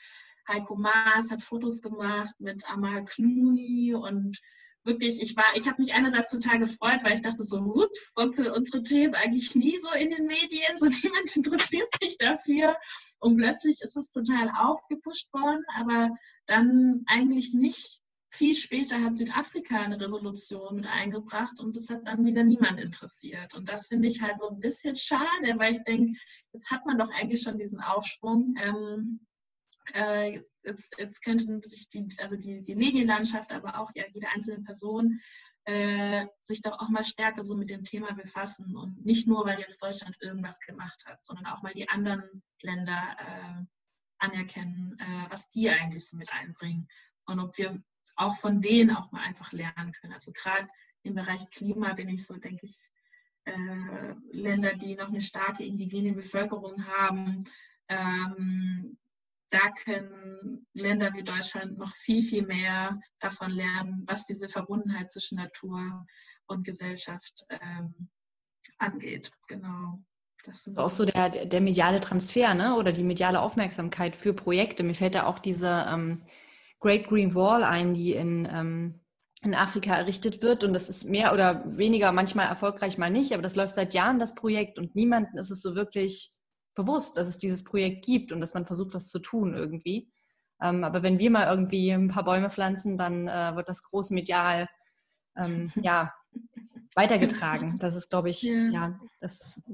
[0.48, 4.40] Heiko Maas hat Fotos gemacht mit Amal Clooney und
[4.84, 8.38] wirklich, ich war, ich habe mich einerseits total gefreut, weil ich dachte so, ups, sonst
[8.38, 12.78] sind unsere Themen eigentlich nie so in den Medien, so niemand interessiert sich dafür.
[13.20, 16.10] Und plötzlich ist es total aufgepusht worden, aber
[16.48, 18.02] dann eigentlich nicht
[18.34, 23.54] viel später hat Südafrika eine Resolution mit eingebracht und das hat dann wieder niemand interessiert.
[23.54, 26.18] Und das finde ich halt so ein bisschen schade, weil ich denke,
[26.54, 28.56] jetzt hat man doch eigentlich schon diesen Aufschwung.
[28.58, 29.20] Ähm,
[29.94, 34.64] äh, jetzt, jetzt könnten sich die, also die, die Medienlandschaft, aber auch ja, jede einzelne
[34.64, 35.20] Person
[35.66, 39.60] äh, sich doch auch mal stärker so mit dem Thema befassen und nicht nur, weil
[39.60, 43.66] jetzt Deutschland irgendwas gemacht hat, sondern auch mal die anderen Länder äh,
[44.18, 46.88] anerkennen, äh, was die eigentlich so mit einbringen
[47.26, 47.82] und ob wir
[48.16, 50.14] auch von denen auch mal einfach lernen können.
[50.14, 50.68] Also gerade
[51.04, 52.80] im Bereich Klima bin ich so, denke ich,
[53.46, 57.44] äh, Länder, die noch eine starke indigene Bevölkerung haben,
[57.88, 58.98] ähm,
[59.52, 65.38] da können Länder wie Deutschland noch viel, viel mehr davon lernen, was diese Verbundenheit zwischen
[65.38, 66.06] Natur
[66.48, 68.10] und Gesellschaft ähm,
[68.78, 69.32] angeht.
[69.48, 70.00] Genau.
[70.46, 72.76] Das ist auch so der, der mediale Transfer ne?
[72.76, 74.84] oder die mediale Aufmerksamkeit für Projekte.
[74.84, 76.24] Mir fällt da auch diese ähm,
[76.80, 79.00] Great Green Wall ein, die in, ähm,
[79.44, 80.64] in Afrika errichtet wird.
[80.64, 83.34] Und das ist mehr oder weniger manchmal erfolgreich, mal nicht.
[83.34, 84.80] Aber das läuft seit Jahren, das Projekt.
[84.80, 86.34] Und niemandem ist es so wirklich
[86.76, 90.12] bewusst, dass es dieses Projekt gibt und dass man versucht, was zu tun irgendwie.
[90.62, 94.12] Ähm, aber wenn wir mal irgendwie ein paar Bäume pflanzen, dann äh, wird das groß
[94.12, 94.70] medial
[95.36, 96.14] ähm, ja,
[96.96, 97.80] weitergetragen.
[97.80, 99.70] Das ist, glaube ich, ja, ja das,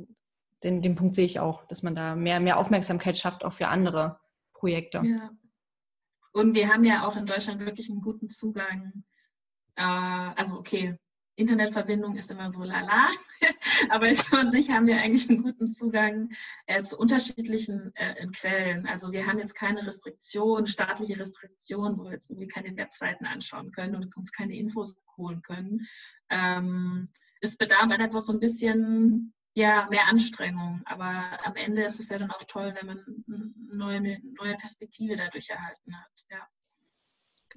[0.63, 3.67] den, den Punkt sehe ich auch, dass man da mehr, mehr Aufmerksamkeit schafft, auch für
[3.67, 4.19] andere
[4.53, 5.01] Projekte.
[5.03, 5.31] Ja.
[6.31, 9.03] Und wir haben ja auch in Deutschland wirklich einen guten Zugang.
[9.75, 10.97] Äh, also okay,
[11.37, 13.09] Internetverbindung ist immer so lala,
[13.89, 16.31] aber so an sich haben wir eigentlich einen guten Zugang
[16.65, 18.87] äh, zu unterschiedlichen äh, Quellen.
[18.87, 23.71] Also wir haben jetzt keine Restriktion, staatliche Restriktion, wo wir jetzt irgendwie keine Webseiten anschauen
[23.71, 25.87] können und uns keine Infos holen können.
[26.29, 31.99] Ähm, es bedarf dann einfach so ein bisschen ja, mehr Anstrengung, aber am Ende ist
[31.99, 36.11] es ja dann auch toll, wenn man eine neue, neue Perspektive dadurch erhalten hat.
[36.31, 36.47] Ja.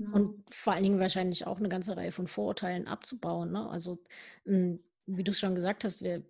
[0.00, 0.16] Genau.
[0.16, 3.52] Und vor allen Dingen wahrscheinlich auch eine ganze Reihe von Vorurteilen abzubauen.
[3.52, 3.68] Ne?
[3.68, 3.98] Also,
[4.46, 6.22] hm, wie du es schon gesagt hast, wir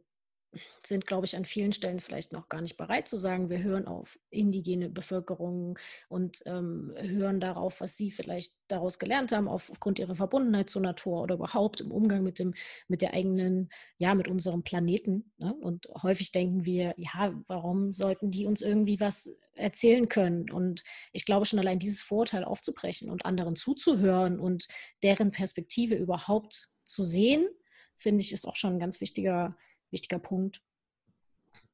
[0.80, 3.86] sind, glaube ich, an vielen Stellen vielleicht noch gar nicht bereit zu sagen, wir hören
[3.86, 9.98] auf indigene Bevölkerung und ähm, hören darauf, was sie vielleicht daraus gelernt haben, auf, aufgrund
[9.98, 12.54] ihrer Verbundenheit zur Natur oder überhaupt im Umgang mit dem,
[12.88, 15.32] mit der eigenen, ja, mit unserem Planeten.
[15.38, 15.54] Ne?
[15.54, 20.50] Und häufig denken wir, ja, warum sollten die uns irgendwie was erzählen können?
[20.50, 20.82] Und
[21.12, 24.66] ich glaube schon allein dieses Vorurteil aufzubrechen und anderen zuzuhören und
[25.02, 27.46] deren Perspektive überhaupt zu sehen,
[27.96, 29.56] finde ich, ist auch schon ein ganz wichtiger
[29.90, 30.62] wichtiger Punkt.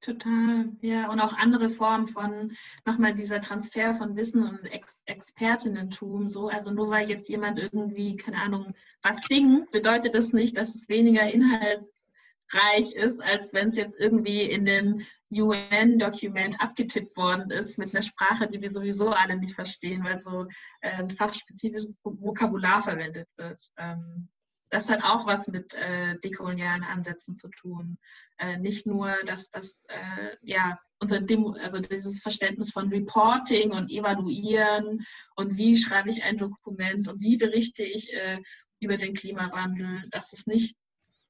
[0.00, 1.10] Total, ja.
[1.10, 2.52] Und auch andere Formen von
[2.84, 6.28] nochmal dieser Transfer von Wissen und Ex Expertinnentum.
[6.28, 6.48] So.
[6.48, 10.88] Also nur weil jetzt jemand irgendwie, keine Ahnung, was singt, bedeutet das nicht, dass es
[10.88, 17.92] weniger inhaltsreich ist, als wenn es jetzt irgendwie in dem UN-Dokument abgetippt worden ist mit
[17.92, 20.46] einer Sprache, die wir sowieso alle nicht verstehen, weil so
[20.82, 23.58] äh, ein fachspezifisches Vokabular verwendet wird.
[23.76, 24.28] Ähm,
[24.70, 27.98] das hat auch was mit äh, dekolonialen Ansätzen zu tun.
[28.38, 33.90] Äh, nicht nur, dass das, äh, ja, unser Demo, also dieses Verständnis von Reporting und
[33.90, 38.42] Evaluieren und wie schreibe ich ein Dokument und wie berichte ich äh,
[38.80, 40.76] über den Klimawandel, dass es nicht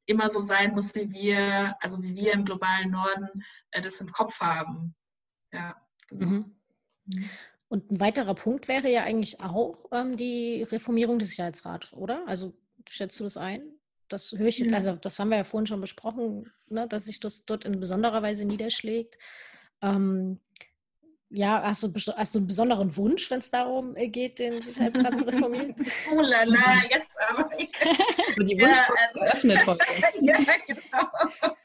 [0.06, 4.08] immer so sein muss, wie wir, also wie wir im globalen Norden äh, das im
[4.08, 4.94] Kopf haben.
[5.52, 5.76] Ja,
[6.08, 6.26] genau.
[6.26, 6.56] Mhm.
[7.68, 12.26] Und ein weiterer Punkt wäre ja eigentlich auch ähm, die Reformierung des Sicherheitsrats, oder?
[12.26, 12.54] Also
[12.88, 13.62] Schätzt du das ein?
[14.08, 17.44] Das höre ich, also das haben wir ja vorhin schon besprochen, ne, dass sich das
[17.44, 19.18] dort in besonderer Weise niederschlägt.
[19.82, 20.40] Ähm,
[21.28, 25.18] ja, hast du, hast du einen besonderen Wunsch, wenn es darum äh, geht, den Sicherheitsrat
[25.18, 25.74] zu reformieren?
[26.12, 27.50] oh la la, jetzt aber.
[27.58, 29.86] die Wunsch ja, also, geöffnet heute.
[30.20, 31.56] ja, genau.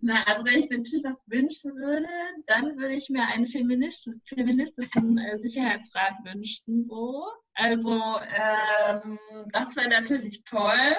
[0.00, 2.08] Na, also wenn ich mir natürlich was wünschen würde,
[2.46, 6.84] dann würde ich mir einen Feminist feministischen äh, Sicherheitsrat wünschen.
[6.84, 7.26] So.
[7.54, 9.18] Also ähm,
[9.52, 10.96] das wäre natürlich toll.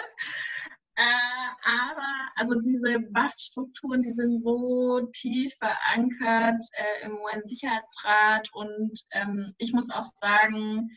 [0.95, 9.53] Äh, aber also diese Machtstrukturen, die sind so tief verankert äh, im UN-Sicherheitsrat und ähm,
[9.57, 10.89] ich muss auch sagen,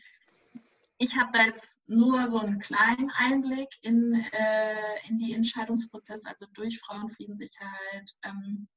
[0.97, 6.45] ich habe da jetzt nur so einen kleinen Einblick in, äh, in die Entscheidungsprozesse, also
[6.53, 8.67] durch Frauenfriedenssicherheit ähm,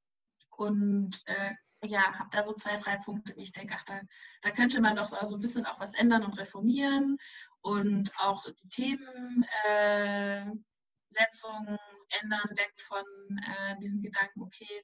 [0.51, 1.51] und äh,
[1.83, 4.01] ja, habe da so zwei, drei Punkte, wie ich denke, ach, da,
[4.41, 7.17] da könnte man doch so ein bisschen auch was ändern und reformieren
[7.61, 10.45] und auch die Themen äh,
[11.09, 11.77] Setzung
[12.21, 13.03] ändern, weg von
[13.45, 14.83] äh, diesem Gedanken, okay,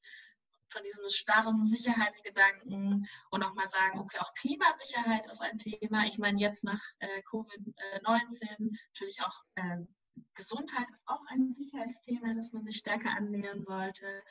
[0.73, 6.05] von diesem starren Sicherheitsgedanken und auch mal sagen, okay, auch Klimasicherheit ist ein Thema.
[6.05, 9.77] Ich meine, jetzt nach äh, Covid-19 natürlich auch äh,
[10.35, 14.23] Gesundheit ist auch ein Sicherheitsthema, das man sich stärker annähern sollte.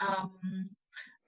[0.00, 0.76] Ähm,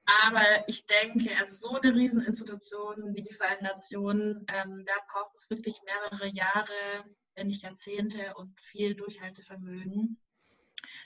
[0.06, 5.48] aber ich denke, also so eine Rieseninstitution wie die Vereinten Nationen, ähm, da braucht es
[5.48, 10.20] wirklich mehrere Jahre, wenn nicht Jahrzehnte und viel Durchhaltevermögen,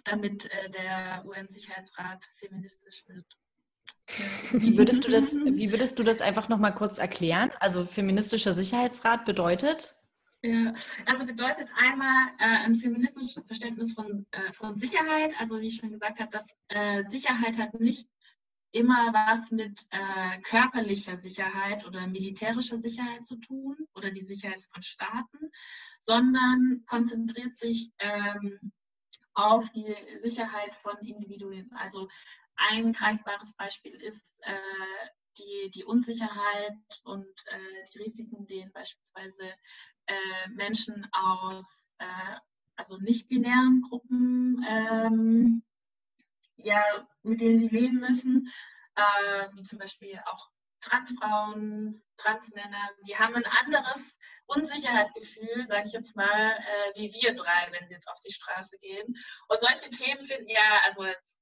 [0.04, 3.38] damit äh, der UN-Sicherheitsrat feministisch wird.
[4.52, 7.50] Wie würdest du das, wie würdest du das einfach nochmal kurz erklären?
[7.60, 9.94] Also feministischer Sicherheitsrat bedeutet?
[11.04, 15.32] Also bedeutet einmal äh, ein feministisches Verständnis von, äh, von Sicherheit.
[15.40, 18.08] Also wie ich schon gesagt habe, dass äh, Sicherheit hat nicht
[18.72, 24.82] immer was mit äh, körperlicher Sicherheit oder militärischer Sicherheit zu tun oder die Sicherheit von
[24.82, 25.50] Staaten,
[26.02, 28.72] sondern konzentriert sich ähm,
[29.34, 31.70] auf die Sicherheit von Individuen.
[31.74, 32.08] Also
[32.58, 34.54] ein greifbares Beispiel ist äh,
[35.38, 39.54] die, die Unsicherheit und äh, die Risiken, denen beispielsweise
[40.06, 42.36] äh, Menschen aus äh,
[42.76, 45.62] also nicht-binären Gruppen ähm,
[46.58, 46.82] ja,
[47.22, 48.52] mit denen sie leben müssen,
[48.96, 50.48] äh, wie zum Beispiel auch
[50.80, 54.16] Transfrauen, Transmänner, die haben ein anderes
[54.46, 58.78] Unsicherheitsgefühl, sage ich jetzt mal, äh, wie wir drei, wenn sie jetzt auf die Straße
[58.78, 59.16] gehen.
[59.48, 61.37] Und solche Themen finden ja, also jetzt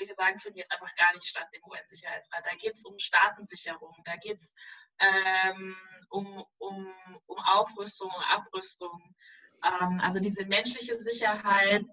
[0.00, 2.44] ich sagen, findet jetzt einfach gar nicht statt im UN-Sicherheitsrat.
[2.44, 4.54] Da geht es um Staatensicherung, da geht es
[4.98, 5.76] ähm,
[6.10, 6.94] um, um,
[7.26, 9.14] um Aufrüstung, Abrüstung.
[9.64, 11.86] Ähm, also diese menschliche Sicherheit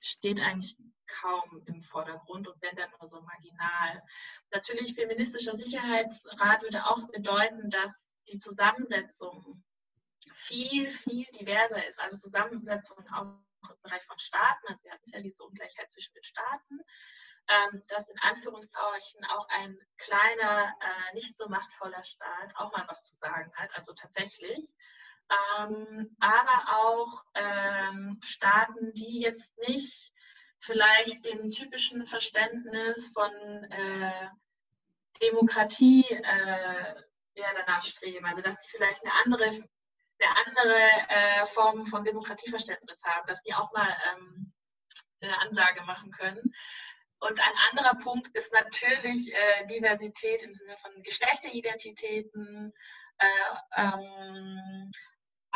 [0.00, 4.02] steht eigentlich kaum im Vordergrund und wenn dann nur so marginal.
[4.50, 9.62] Natürlich feministischer Sicherheitsrat würde auch bedeuten, dass die Zusammensetzung
[10.34, 11.98] viel, viel diverser ist.
[11.98, 16.24] Also Zusammensetzung auch im Bereich von Staaten, also wir hatten ja diese Ungleichheit zwischen den
[16.24, 16.80] Staaten,
[17.48, 23.04] ähm, dass in Anführungszeichen auch ein kleiner, äh, nicht so machtvoller Staat auch mal was
[23.04, 24.72] zu sagen hat, also tatsächlich.
[25.58, 30.12] Ähm, aber auch ähm, Staaten, die jetzt nicht
[30.60, 33.32] vielleicht dem typischen Verständnis von
[33.70, 34.28] äh,
[35.20, 36.94] Demokratie äh,
[37.34, 38.26] ja, danach streben.
[38.26, 43.54] Also dass sie vielleicht eine andere, eine andere äh, Form von Demokratieverständnis haben, dass die
[43.54, 44.52] auch mal ähm,
[45.20, 46.52] eine Ansage machen können.
[47.20, 52.72] Und ein anderer Punkt ist natürlich äh, Diversität im Sinne von Geschlechteridentitäten,
[53.18, 53.26] äh,
[53.76, 54.92] ähm,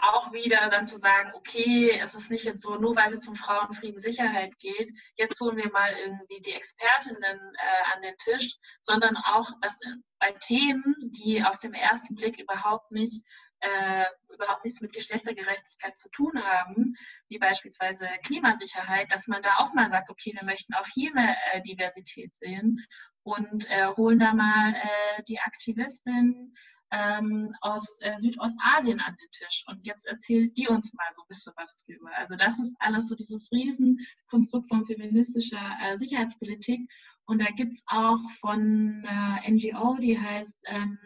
[0.03, 3.37] auch wieder dann zu sagen, okay, es ist nicht jetzt so, nur weil es um
[3.37, 7.23] Frauenfrieden, Sicherheit geht, jetzt holen wir mal irgendwie die Expertinnen
[7.55, 9.79] äh, an den Tisch, sondern auch, dass
[10.19, 13.25] bei Themen, die auf dem ersten Blick überhaupt nicht
[13.63, 16.95] äh, überhaupt nichts mit Geschlechtergerechtigkeit zu tun haben,
[17.29, 21.37] wie beispielsweise Klimasicherheit, dass man da auch mal sagt, okay, wir möchten auch hier mehr
[21.53, 22.85] äh, Diversität sehen
[23.23, 26.55] und äh, holen da mal äh, die Aktivistin
[26.91, 29.65] ähm, aus äh, Südostasien an den Tisch.
[29.67, 32.11] Und jetzt erzählt die uns mal so ein bisschen was drüber.
[32.17, 36.81] Also das ist alles so dieses Riesenkonstrukt von feministischer äh, Sicherheitspolitik.
[37.25, 40.99] Und da gibt es auch von äh, NGO, die heißt ähm,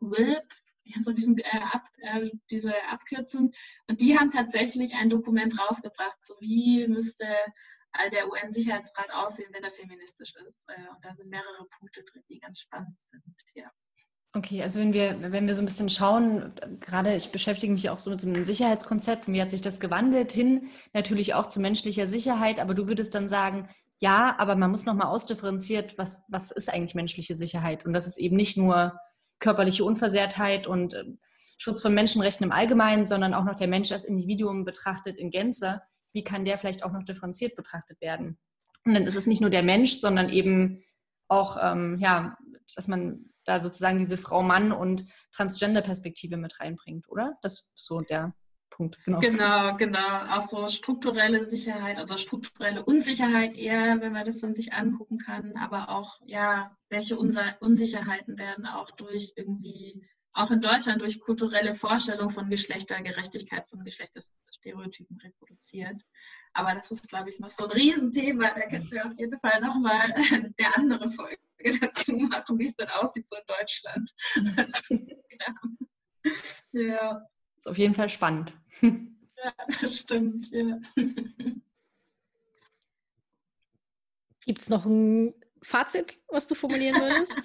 [0.00, 0.52] WILP,
[0.86, 3.52] die haben so diesen, äh, ab, äh, diese Abkürzung.
[3.88, 9.64] Und die haben tatsächlich ein Dokument rausgebracht, so wie müsste äh, der UN-Sicherheitsrat aussehen, wenn
[9.64, 10.62] er feministisch ist.
[10.68, 13.22] und da sind mehrere Punkte drin, die ganz spannend sind.
[13.54, 13.70] Ja.
[14.34, 17.98] Okay, also wenn wir, wenn wir so ein bisschen schauen, gerade ich beschäftige mich auch
[17.98, 22.58] so mit einem Sicherheitskonzept, wie hat sich das gewandelt hin, natürlich auch zu menschlicher Sicherheit,
[22.58, 23.68] aber du würdest dann sagen,
[24.00, 27.84] ja, aber man muss nochmal ausdifferenziert, was, was ist eigentlich menschliche Sicherheit?
[27.84, 28.98] Und das ist eben nicht nur
[29.42, 31.04] körperliche Unversehrtheit und äh,
[31.58, 35.82] Schutz von Menschenrechten im Allgemeinen, sondern auch noch der Mensch als Individuum betrachtet in Gänze.
[36.12, 38.38] Wie kann der vielleicht auch noch differenziert betrachtet werden?
[38.84, 40.82] Und dann ist es nicht nur der Mensch, sondern eben
[41.28, 42.36] auch, ähm, ja,
[42.74, 47.38] dass man da sozusagen diese Frau-Mann- und Transgender-Perspektive mit reinbringt, oder?
[47.42, 48.34] Das ist so der
[48.72, 48.98] Punkt.
[49.04, 49.20] Genau.
[49.20, 50.26] genau, genau.
[50.30, 55.56] Auch so strukturelle Sicherheit oder strukturelle Unsicherheit eher, wenn man das dann sich angucken kann.
[55.56, 62.30] Aber auch, ja, welche Unsicherheiten werden auch durch irgendwie, auch in Deutschland durch kulturelle Vorstellungen
[62.30, 66.02] von Geschlechtergerechtigkeit, von Geschlechterstereotypen reproduziert.
[66.54, 68.50] Aber das ist, glaube ich, noch so ein Riesenthema.
[68.54, 71.38] Da können wir auf jeden Fall nochmal eine andere Folge
[71.80, 74.14] dazu machen, wie es dann aussieht so in Deutschland.
[76.72, 77.31] ja.
[77.62, 78.52] Ist auf jeden Fall spannend.
[79.44, 80.78] Ja, das stimmt, ja.
[84.46, 87.38] Gibt es noch ein Fazit, was du formulieren würdest?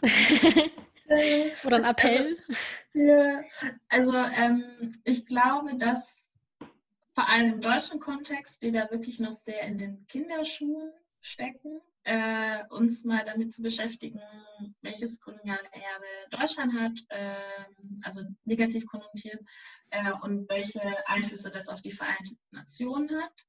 [1.65, 2.37] Oder ein Appell?
[2.37, 2.53] Also,
[2.93, 3.41] ja,
[3.89, 6.15] also ähm, ich glaube, dass
[7.15, 12.63] vor allem im deutschen Kontext wir da wirklich noch sehr in den Kinderschuhen stecken äh,
[12.69, 14.21] uns mal damit zu beschäftigen,
[14.81, 17.65] welches koloniale Erbe Deutschland hat, äh,
[18.03, 19.41] also negativ konnotiert,
[19.89, 23.45] äh, und welche Einflüsse das auf die Vereinten Nationen hat.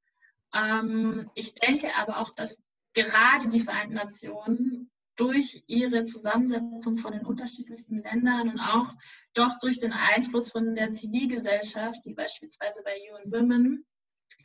[0.53, 2.61] Ähm, ich denke aber auch, dass
[2.93, 8.93] gerade die Vereinten Nationen durch ihre Zusammensetzung von den unterschiedlichsten Ländern und auch
[9.35, 13.85] doch durch den Einfluss von der Zivilgesellschaft, wie beispielsweise bei UN Women,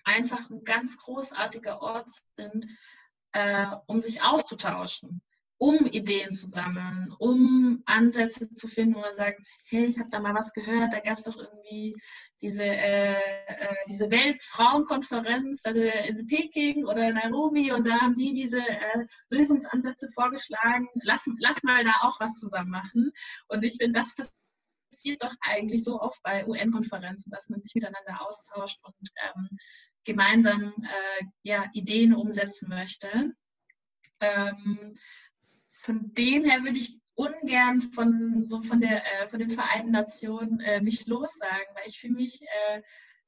[0.04, 2.66] einfach ein ganz großartiger Ort sind,
[3.34, 5.20] äh, um sich auszutauschen,
[5.58, 10.20] um Ideen zu sammeln, um Ansätze zu finden, wo man sagt, hey, ich habe da
[10.20, 11.94] mal was gehört, da gab es doch irgendwie
[12.40, 18.32] diese, äh, äh, diese Weltfrauenkonferenz also in Peking oder in Nairobi und da haben die
[18.32, 23.12] diese äh, Lösungsansätze vorgeschlagen, lass, lass mal da auch was zusammen machen.
[23.48, 24.14] Und ich finde, das
[24.90, 29.48] passiert doch eigentlich so oft bei UN-Konferenzen, dass man sich miteinander austauscht und ähm,
[30.04, 33.34] gemeinsam äh, ja, Ideen umsetzen möchte.
[34.20, 34.94] Ähm,
[35.72, 40.60] von dem her würde ich ungern von, so von, der, äh, von den Vereinten Nationen
[40.60, 42.82] äh, mich lossagen, weil ich fühle mich äh,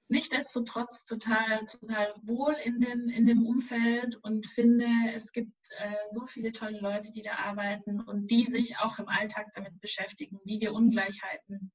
[0.08, 6.26] nichtsdestotrotz total, total wohl in, den, in dem Umfeld und finde, es gibt äh, so
[6.26, 10.60] viele tolle Leute, die da arbeiten und die sich auch im Alltag damit beschäftigen, wie
[10.60, 11.72] wir Ungleichheiten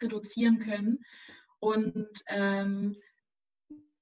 [0.00, 1.04] reduzieren können.
[1.58, 2.96] Und ähm,